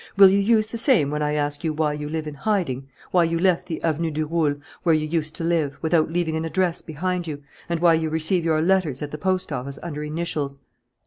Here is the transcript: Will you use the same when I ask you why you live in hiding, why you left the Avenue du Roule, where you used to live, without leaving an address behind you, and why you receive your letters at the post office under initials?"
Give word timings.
Will 0.17 0.29
you 0.29 0.39
use 0.39 0.65
the 0.65 0.79
same 0.79 1.11
when 1.11 1.21
I 1.21 1.33
ask 1.35 1.63
you 1.63 1.73
why 1.73 1.93
you 1.93 2.09
live 2.09 2.25
in 2.25 2.33
hiding, 2.33 2.89
why 3.11 3.23
you 3.25 3.37
left 3.37 3.67
the 3.67 3.79
Avenue 3.83 4.09
du 4.09 4.25
Roule, 4.25 4.55
where 4.81 4.95
you 4.95 5.05
used 5.07 5.35
to 5.35 5.43
live, 5.43 5.77
without 5.83 6.11
leaving 6.11 6.35
an 6.35 6.43
address 6.43 6.81
behind 6.81 7.27
you, 7.27 7.43
and 7.69 7.79
why 7.79 7.93
you 7.93 8.09
receive 8.09 8.43
your 8.43 8.63
letters 8.63 9.03
at 9.03 9.11
the 9.11 9.19
post 9.19 9.51
office 9.53 9.77
under 9.83 10.03
initials?" 10.03 10.57